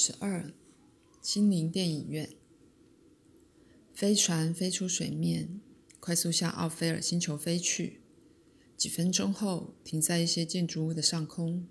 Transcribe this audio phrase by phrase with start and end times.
[0.00, 0.52] 十二，
[1.20, 2.30] 心灵电影院。
[3.92, 5.60] 飞船飞出水面，
[5.98, 8.00] 快速向奥菲尔星球飞去。
[8.76, 11.66] 几分钟后，停在一些建筑物的上空。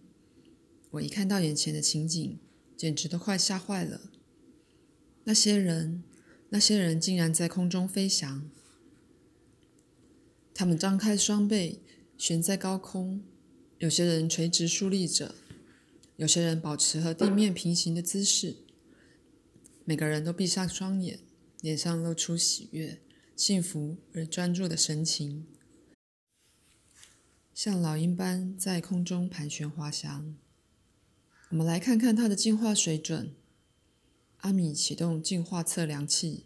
[0.92, 2.38] 我一看到眼前的情景，
[2.76, 4.12] 简直都快吓坏了。
[5.24, 6.04] 那些人，
[6.50, 8.52] 那些人竟然在空中飞翔。
[10.54, 11.80] 他们张开双臂，
[12.18, 13.24] 悬在高空。
[13.78, 15.34] 有些人垂直竖立着。
[16.18, 18.58] 有些人保持和地面平行的姿势，
[19.86, 21.20] 每个人都闭上双眼，
[21.62, 23.00] 脸上露出喜悦、
[23.36, 25.46] 幸福而专注的神情，
[27.54, 30.36] 像老鹰般在空中盘旋滑翔。
[31.50, 33.36] 我们来看看它的进化水准。
[34.38, 36.46] 阿米启动进化测量器，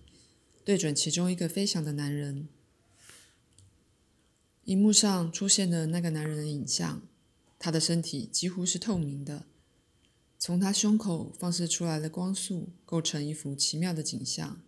[0.66, 2.50] 对准其中一个飞翔的男人。
[4.66, 7.02] 荧幕上出现的那个男人的影像，
[7.58, 9.46] 他的身体几乎是透明的。
[10.44, 14.60] 从他胸口放射出来的光束构成一幅奇妙的景象。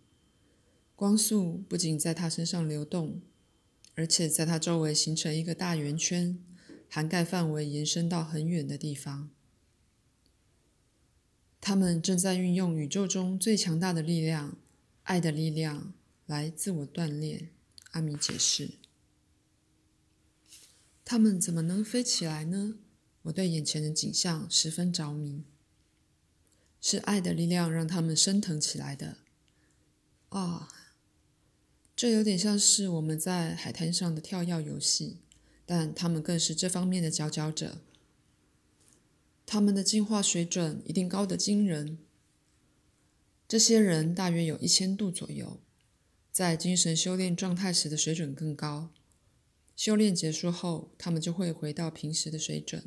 [0.94, 3.20] 光束不仅在他身上流动，
[3.96, 6.38] 而且在他周围形成一个大圆圈，
[6.88, 9.30] 涵盖范围延伸到很远的地方。
[11.60, 14.56] 他们正在运用宇宙中最强大的力量——
[15.02, 15.92] 爱的力量，
[16.26, 17.50] 来自我锻炼。
[17.90, 18.74] 阿米解释
[21.04, 22.76] ：“他们怎么能飞起来呢？”
[23.22, 25.42] 我对眼前的景象十分着迷。
[26.94, 29.16] 是爱的力量让他们升腾起来的。
[30.28, 30.68] 啊，
[31.96, 35.18] 这有点像是我们在海滩上的跳跃游戏，
[35.66, 37.78] 但他们更是这方面的佼佼者。
[39.44, 41.98] 他们的进化水准一定高得惊人。
[43.48, 45.60] 这些人大约有一千度左右，
[46.30, 48.90] 在精神修炼状态时的水准更高。
[49.74, 52.84] 修炼结束后，他们就会回到平时的水准。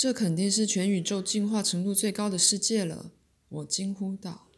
[0.00, 3.12] 这肯定是全宇宙进化程度最高的世界了，
[3.50, 4.48] 我惊呼道。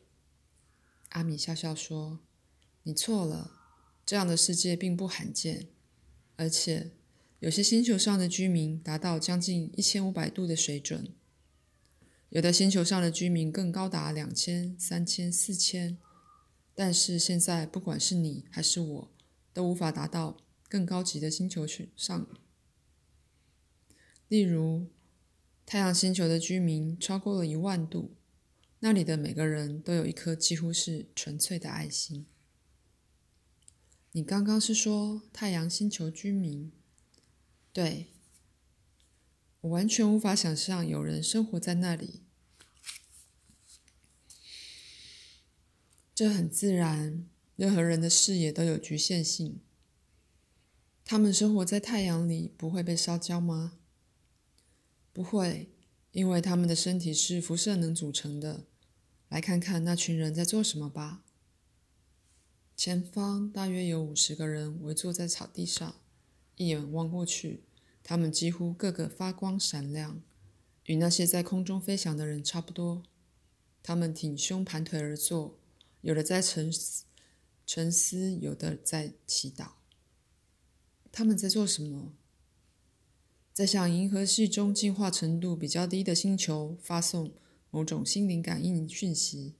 [1.08, 2.20] 阿米笑笑说
[2.84, 3.50] ：“你错了，
[4.06, 5.66] 这样的世界并不罕见，
[6.36, 6.92] 而且
[7.40, 11.12] 有些星球上的居民达到将近一千五百度的水准，
[12.28, 15.98] 有的星球上的居民更高达两千、三千、四千。
[16.72, 19.10] 但是现在，不管是你还是我，
[19.52, 20.36] 都无法达到
[20.68, 21.66] 更高级的星球
[21.96, 22.28] 上，
[24.28, 24.86] 例如。”
[25.72, 28.14] 太阳星球的居民超过了一万度，
[28.80, 32.26] 那里的每个人都有一颗几乎是纯粹的爱心。
[34.10, 36.70] 你刚刚是说太阳星球居民？
[37.72, 38.08] 对，
[39.62, 42.20] 我完全无法想象有人生活在那里。
[46.14, 49.62] 这很自然，任何人的视野都有局限性。
[51.02, 53.78] 他们生活在太阳里，不会被烧焦吗？
[55.12, 55.70] 不会，
[56.12, 58.64] 因为他们的身体是辐射能组成的。
[59.28, 61.22] 来看看那群人在做什么吧。
[62.76, 65.96] 前方大约有五十个人围坐在草地上，
[66.56, 67.62] 一眼望过去，
[68.02, 70.20] 他们几乎个个发光闪亮，
[70.86, 73.02] 与那些在空中飞翔的人差不多。
[73.82, 75.58] 他们挺胸盘腿而坐，
[76.02, 77.04] 有的在沉思，
[77.66, 79.72] 沉思，有的在祈祷。
[81.10, 82.14] 他们在做什么？
[83.52, 87.32] 在向银河系中进化程度比较低的星球发送
[87.70, 89.52] 某种心灵感应讯息，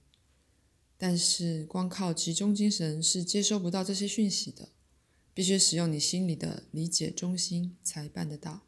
[0.97, 4.69] 但是光靠集中精神是接收不到这些讯息的，
[5.33, 8.61] 必须使用你心里的理解中心才办得到。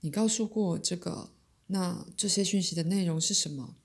[0.00, 1.30] 你告诉过我这个，
[1.68, 3.76] 那这些讯息的内容是什么？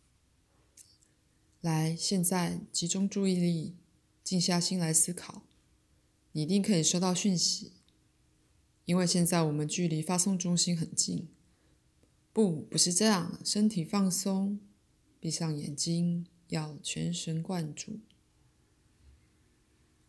[1.61, 3.75] 来，现在集中注意力，
[4.23, 5.43] 静下心来思考，
[6.31, 7.73] 你一定可以收到讯息。
[8.85, 11.27] 因为现在我们距离发送中心很近。
[12.31, 13.39] 不，不是这样。
[13.43, 14.59] 身体放松，
[15.19, 17.99] 闭上眼睛，要全神贯注。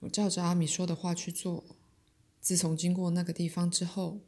[0.00, 1.64] 我照着阿米说的话去做。
[2.40, 4.20] 自从经过那个地方之后，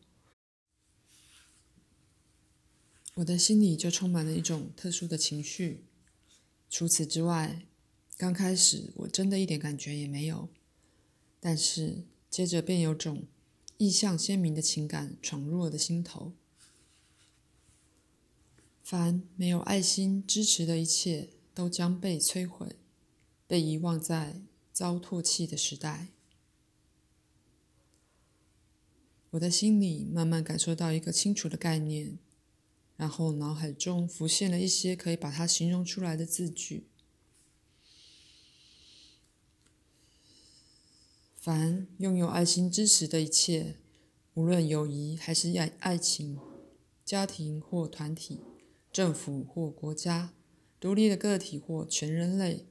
[3.15, 5.85] 我的心里就充满了一种特殊的情绪。
[6.71, 7.67] 除此之外，
[8.17, 10.49] 刚开始我真的一点感觉也没有。
[11.39, 13.27] 但是接着便有种……
[13.79, 16.33] 意象鲜明的情感闯入我的心头。
[18.83, 22.77] 凡没有爱心支持的一切，都将被摧毁，
[23.47, 24.43] 被遗忘在
[24.73, 26.09] 遭唾弃的时代。
[29.31, 32.19] 我的心里慢慢感受到一个清楚的概念，
[32.97, 36.87] 然后脑海中浮现了一些可以把它形容出来的字句。
[41.41, 43.77] 凡拥有爱心支持的一切，
[44.35, 46.37] 无论友谊还是爱爱情、
[47.05, 48.41] 家庭或团体，
[48.93, 50.35] 政府或国家、
[50.81, 52.67] 独立的个体或全人类，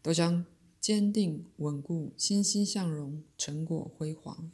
[0.00, 0.46] 都将
[0.80, 4.52] 坚定稳固、欣欣向荣、成果辉煌，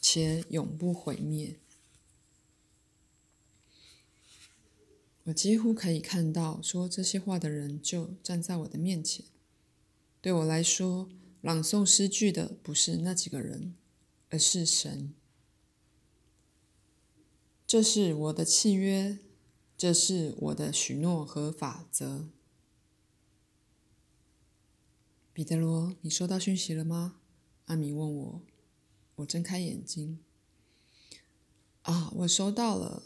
[0.00, 1.60] 且永不毁灭。
[5.24, 9.24] 我几乎可以看到说这些话的人就站在我的面前。
[10.26, 11.08] 对我来说，
[11.40, 13.76] 朗诵诗句的不是那几个人，
[14.28, 15.14] 而是神。
[17.64, 19.20] 这是我的契约，
[19.78, 22.28] 这是我的许诺和法则。
[25.32, 27.20] 彼得罗，你收到讯息了吗？
[27.66, 28.42] 阿米问我。
[29.14, 30.18] 我睁开眼睛。
[31.82, 33.04] 啊，我收到了。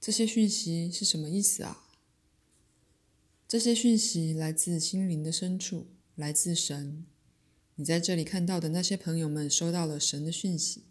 [0.00, 1.86] 这些讯息是什么意思啊？
[3.46, 7.04] 这些讯息来自心灵的深处，来自神。
[7.76, 10.82] 你在这里看到的那些朋友们收到了神的讯息，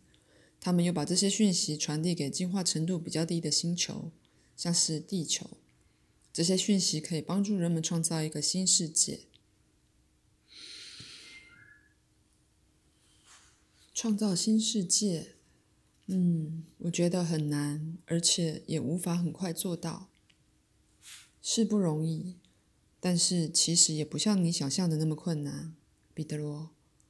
[0.59, 4.11] 他们又把这些讯息传递给进化程度比较低的星球，
[4.57, 5.49] 像是地球。
[6.33, 9.21] 这些讯息可以帮助人们创造一个新世界。
[13.93, 15.35] 创造新世界。
[16.07, 20.09] 嗯，我觉得很难，而且也无法很快做到，
[21.41, 22.35] 是不容易。
[23.01, 25.75] 但是其实也不像你想象的那么困难，
[26.13, 26.69] 彼得罗。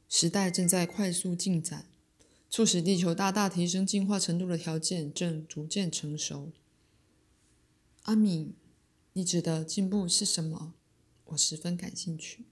[0.09, 1.85] 时代正在快速进展，
[2.49, 6.51] 促使地球大大提升进化程度的条件正逐渐成熟。
[8.03, 8.55] 阿米，
[9.13, 10.73] 你指的进步是什么？
[11.25, 12.45] 我十分感兴趣。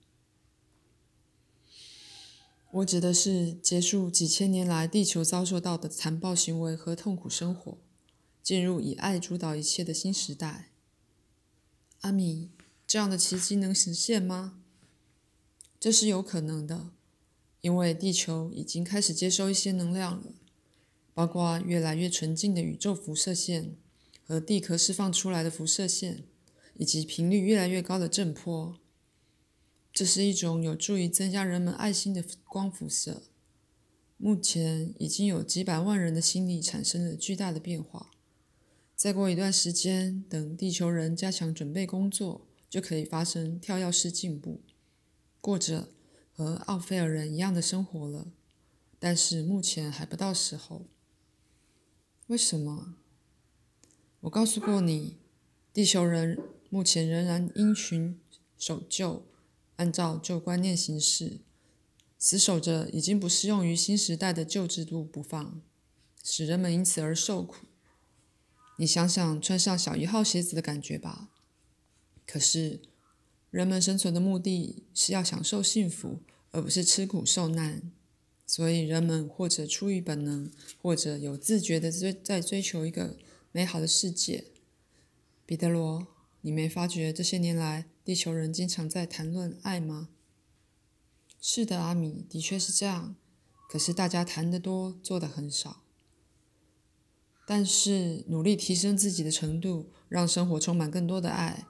[2.72, 7.78] 我指的是结束几千年来地球遭受到的残暴行为和痛苦生活，
[8.44, 10.72] 进入以爱主导一切的新时代。
[12.02, 12.52] 阿米，
[12.90, 14.64] 这样的奇迹能实现吗？
[15.80, 16.90] 这是有可能的，
[17.62, 20.34] 因为地球已经开始接收一些能量了，
[21.14, 23.76] 包括越来越纯净的宇宙辐射线
[24.26, 26.24] 和地壳释放出来的辐射线，
[26.78, 28.80] 以及频率越来越高的震波。
[29.94, 33.22] 这是一种有助于增加人们爱心的光辐射。
[34.18, 38.10] 目前已经有几百万人的心理产生了巨大的变化。
[38.96, 44.62] 再过一段时间，等地球人加强准备工作，就可以发生跳跃式进步，
[45.42, 45.90] 过着
[46.32, 48.32] 和奥菲尔人一样的生活了。
[49.00, 50.86] 但是目前还不到时候。
[52.28, 52.96] 为什么？
[54.22, 55.18] 我告诉过你，
[55.74, 56.38] 地球人
[56.70, 58.20] 目前仍然因循
[58.58, 59.26] 守旧。
[59.78, 61.40] 按照旧观念行事，
[62.18, 65.62] 死守着已经不适用于新时代的旧制度不放，
[66.22, 67.66] 使人们因此而受苦。
[68.76, 71.30] 你想想穿上小一号鞋子的感觉吧。
[72.32, 72.80] 可是，
[73.50, 76.20] 人们生存的目的是要享受幸福，
[76.52, 77.92] 而不是吃苦受难。
[78.46, 83.18] 所以，人们或者出于本能，或者有自觉的追在追求一个
[83.52, 84.46] 美好的世界。
[85.48, 86.06] 彼得罗，
[86.42, 87.88] 你没发觉这些年来？
[88.06, 90.10] 地球人经常在谈论爱吗？
[91.42, 93.16] 是的，阿米，的确是这样。
[93.68, 95.82] 可是大家谈得多，做的很少。
[97.48, 101.66] 但是努力提升自己的程度，让生活充满更多的爱，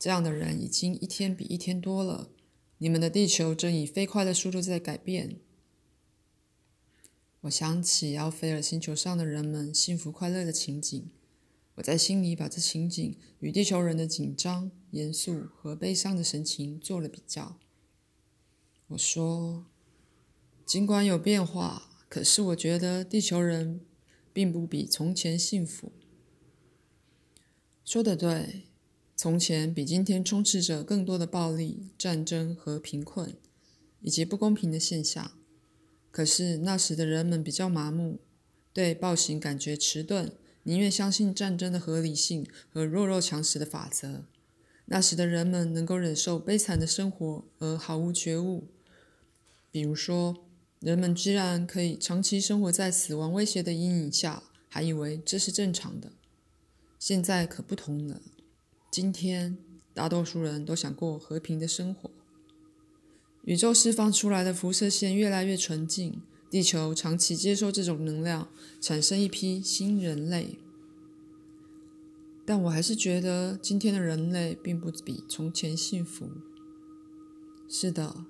[0.00, 2.30] 这样的人已经一天比一天多了。
[2.78, 5.36] 你们的地球正以飞快的速度在改变。
[7.42, 11.10] 我想起奥菲尔星球上的人们幸福快乐的情景。
[11.74, 17.58] 我在心里把这情景与地球人的紧张、严肃和悲伤的神情做了比较。
[18.88, 19.66] 我说
[20.64, 23.82] ：“尽管有变化，可是我觉得地球人
[24.32, 25.92] 并不比从前幸福。”
[27.84, 28.64] 说的对，
[29.22, 33.36] 从前比今天充斥着更多的暴力、战争和贫困，
[34.00, 35.32] 以及不公平的现象。
[36.10, 38.20] 可是那时的人们比较麻木，
[38.72, 40.32] 对暴行感觉迟钝。
[40.62, 44.24] 宁愿相信战争的合理性和弱肉强食的法则。
[44.86, 48.68] 那时的人们能够忍受悲惨的生活而毫无觉悟。
[49.70, 50.46] 比如说，
[50.78, 56.12] 人们居然可以长期生活在死亡威胁的阴影下，还以为这是正常的。
[56.98, 58.22] 现在可不同了。
[58.90, 59.56] 今天，
[59.94, 62.10] 大多数人都想过和平的生活。
[63.44, 66.20] 宇宙释放出来的辐射线越来越纯净。
[66.50, 68.48] 地球长期接受这种能量，
[68.80, 70.58] 产生一批新人类。
[72.44, 76.28] 但我还是觉得今天的人类并不比从前幸福。
[77.68, 78.24] 是的，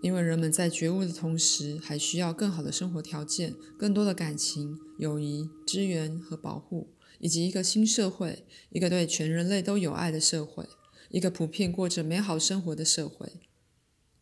[0.00, 6.86] 因为人们在觉悟的同时，还需要更好的生活条件、更多的感情、友谊、支援和保护，
[7.20, 10.68] 以及一个新社会，一个对全人类都有爱的社会，
[11.10, 13.34] 一个普遍过着美好生活的社会。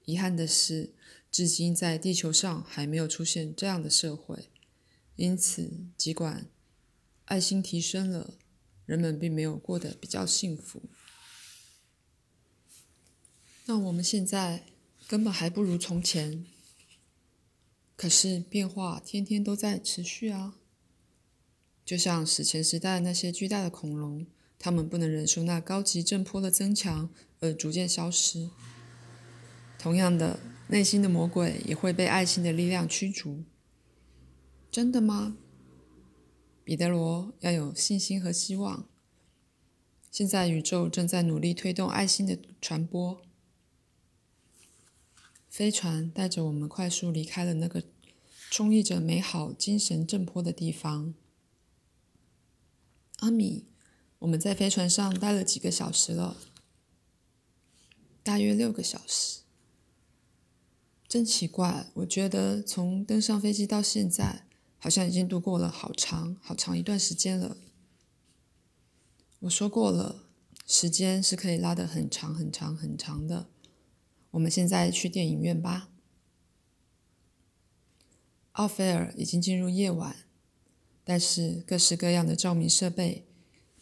[0.05, 0.93] 遗憾的是。
[1.31, 4.49] 至今，在地球上还没有出现这样的社会，
[5.17, 6.47] 因此，尽管
[7.27, 8.39] 爱心提升了，
[8.87, 10.81] 人们并没有过得比较幸福。
[13.67, 14.65] 那我们现在
[15.07, 16.47] 根本还不如从前。
[17.95, 20.57] 可是变化天天都在持续啊，
[21.89, 24.27] 就像史前时代那些巨大的恐龙，
[24.59, 27.09] 它们不能忍受那高级震波的增强
[27.41, 28.51] 而逐渐消失。
[29.79, 33.43] 同样的，内心的魔鬼也会被爱心的力量驱逐。
[34.71, 35.39] 真的吗？
[36.63, 38.87] 彼得罗要有信心和希望。
[40.11, 43.23] 现在宇宙正在努力推动爱心的传播。
[45.49, 47.83] 飞船带着我们快速离开了那个
[48.51, 51.15] 充溢着美好精神震波的地方。
[53.19, 53.67] 阿米，
[54.21, 56.37] 我们在飞船上待了几个小时了？
[58.23, 59.41] 大约六个小时。
[61.09, 64.47] 真奇怪，我觉得从登上飞机到现在，
[64.79, 67.57] 好像已经度过了好长好长一段时间了。
[69.41, 70.27] 我说过了，
[70.67, 73.49] 时间是可以拉得很长很长很长的。
[74.33, 75.89] 我们现在去电影院吧。
[78.53, 80.27] 奥菲尔已经进入夜晚，
[81.09, 83.25] 但是各式各样的照明设备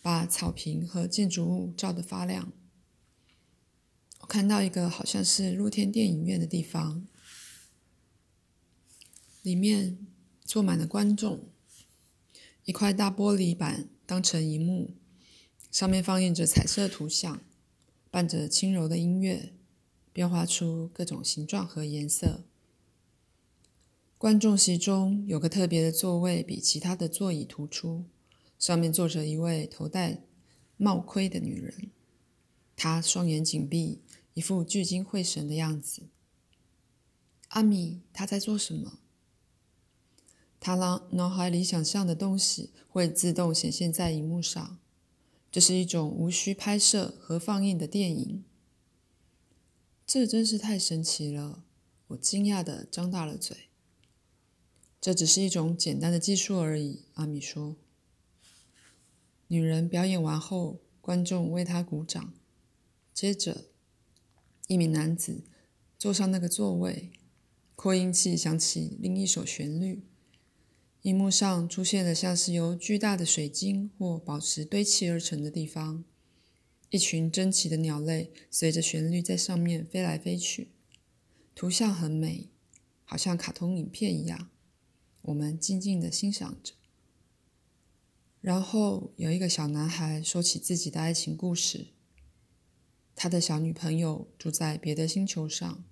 [0.01, 2.53] 把草坪和建筑物照得发亮。
[4.21, 7.05] 我看到一个好像是露天电影院的地方，
[9.43, 9.99] 里面
[10.45, 11.49] 坐满了观众，
[12.65, 14.95] 一块大玻璃板当成荧幕，
[15.73, 17.43] 上面放映着彩色图像，
[18.09, 19.53] 伴着轻柔的音乐。
[20.13, 22.45] 变化出各种形状和颜色。
[24.19, 28.07] 观众席中有个特别的座位，比其他的座椅突出，
[28.59, 30.23] 上面坐着一位头戴
[30.79, 31.91] 帽盔的女人。
[32.75, 34.01] 她双眼紧闭，
[34.33, 36.05] 一副聚精会神的样子。
[37.49, 39.01] 阿米，她在做什么？
[40.59, 44.79] 她让脑海里想象的东西会自动显现在荧幕上。
[45.51, 48.45] 这是一种无需拍摄和放映的电影。
[50.07, 51.65] 这真是太神奇了！
[52.09, 53.66] 我惊讶的张大了嘴。
[55.07, 57.77] 这只是一种简单的技术而已，阿米说。
[59.47, 62.35] 女人表演完后，观众为她鼓掌。
[63.15, 63.67] 接着，
[64.67, 65.45] 一名男子
[65.97, 67.13] 坐上那个座位，
[67.77, 70.03] 扩音器响起另一首旋律。
[71.03, 76.03] 荧幕上出现了像是由巨大的水晶或宝石堆砌而成的地方。
[76.91, 80.73] 一群珍奇的鸟类随着旋律在上面飞来飞去，
[81.55, 82.49] 图像很美，
[83.05, 84.51] 好像卡通影片一样。
[85.27, 86.73] 我们静静的欣赏着。
[88.41, 91.89] 然后有一个小男孩说起自己的爱情故事。
[93.15, 95.85] 他的小女朋友住在别的星球上。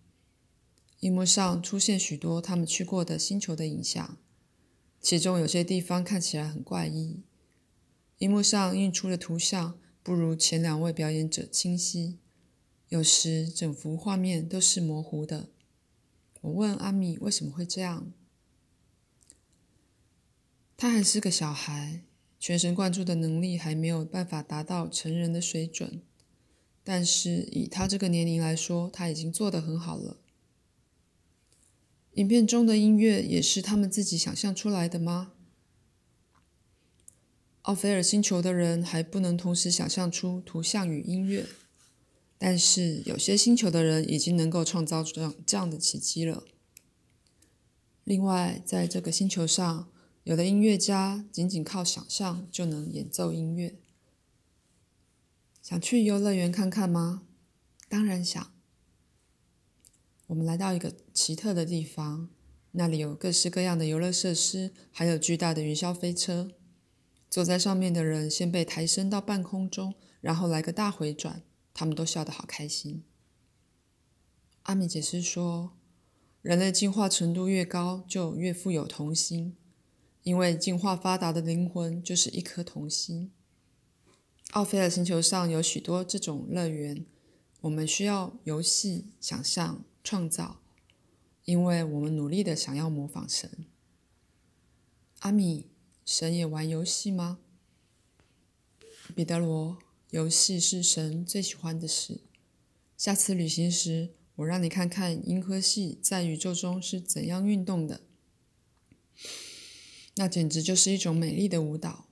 [1.01, 4.19] 荧幕上出现许多他们去过的星球的影像，
[5.01, 7.23] 其中有些地方看起来很怪异。
[8.19, 9.79] 荧幕上映出的图像。
[10.05, 12.19] 不如前两位表演者清晰，
[12.91, 15.49] 有时整幅画面都是模糊的。
[16.43, 18.13] 我问阿米为什么会这样，
[20.77, 22.03] 他还是个小孩，
[22.41, 26.03] 全神贯注的能力还没有办法达到成人的水准，
[26.83, 30.19] 但是以他这个年龄来说，他已经做得很好了。
[32.15, 35.33] 影片中的音乐也是他们自己想象出来的吗？
[37.63, 41.47] 奥菲尔星球的人还不能同时想象出图像与音乐，
[42.37, 46.45] 但是有些星球的人已经能够创造这样这样的奇迹了。
[48.05, 49.89] 另外，在这个星球上，
[50.25, 53.77] 有的音乐家仅仅靠想象就能演奏音乐。
[55.63, 57.23] 想去游乐园看看吗？
[57.89, 58.53] 当然想。
[60.27, 62.31] 我们来到一个奇特的地方，
[62.73, 66.51] 那里有各式各样的游乐设施，还有巨大的云霄飞车。
[67.29, 71.43] 坐在上面的人先被抬升到半空中，然后来个大回转，
[71.75, 73.05] 他们都笑得好开心。
[74.63, 75.77] 阿米解释说，
[76.41, 79.57] 人类进化程度越高，就越富有童心，
[80.25, 83.31] 因为进化发达的灵魂就是一颗童心。
[84.51, 87.07] 奥菲尔星球上有许多这种乐园，
[87.61, 90.61] 我们需要游戏、想象、创造，
[91.45, 93.67] 因为我们努力的想要模仿神。
[95.21, 95.69] 阿米。
[96.07, 97.39] 神也玩游戏吗？
[99.15, 99.79] 彼得罗，
[100.11, 102.21] 游戏是神最喜欢的事。
[102.99, 108.03] 下次旅行时，我让你看看银河系在宇宙中是怎样运动的。
[110.17, 112.07] 那简直就是一种美丽的舞蹈。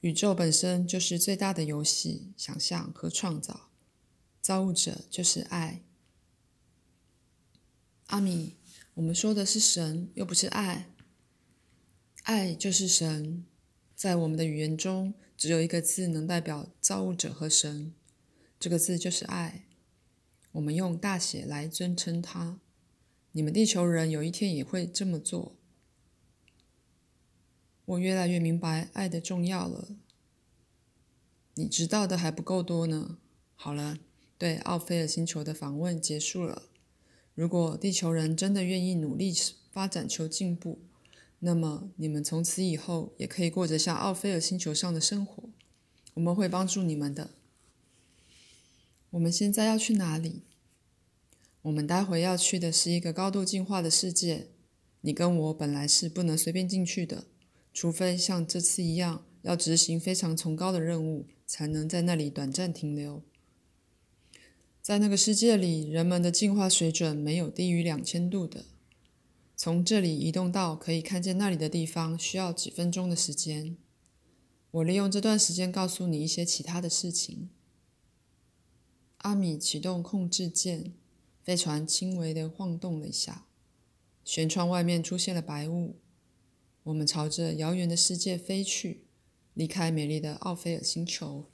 [0.00, 3.68] 宇宙本身就是最大的游戏，想象和创造。
[4.40, 5.82] 造物者就是爱。
[8.06, 8.56] 阿米，
[8.94, 10.90] 我们说的是神，又不是爱。
[12.22, 13.44] 爱就是神，
[13.94, 17.94] 在我们的语言中，只有一个字能代表造物者和神，
[18.58, 19.66] 这个字就是爱。
[20.52, 22.58] 我们用大写来尊称它。
[23.32, 25.59] 你们地球人有一天也会这么做。
[27.90, 29.88] 我越来越明白爱的重要了。
[31.54, 33.18] 你知道的还不够多呢。
[33.56, 33.98] 好了，
[34.38, 36.68] 对奥菲尔星球的访问结束了。
[37.34, 39.34] 如果地球人真的愿意努力
[39.72, 40.78] 发展求进步，
[41.40, 45.50] 那么你们从此以后也可以过着像奥菲尔星球上的生活。
[46.14, 47.30] 我们会帮助你们的。
[49.10, 50.42] 我们现在要去哪里？
[51.62, 54.46] 我们待会要去的是一个高度进化的世界。
[55.00, 57.24] 你跟我本来是不能随便进去的，
[57.72, 63.22] 除非像这次一样要执行非常崇高的任务，才能在那里短暂停留。
[64.82, 68.64] 在那个世界里，人们的进化水准没有低于两千度的。
[69.56, 73.76] 从这里移动到可以看见那里的地方，需要几分钟的时间。
[74.70, 77.50] 我利用这段时间告诉你一些其他的事情。
[79.18, 80.94] 阿米启动控制键，
[81.44, 83.44] 飞船轻微的晃动了一下，
[84.24, 85.96] 舷窗外面出现了白雾。
[86.84, 89.04] 我们朝着遥远的世界飞去，
[89.54, 91.44] 离开美丽的奥菲尔星球。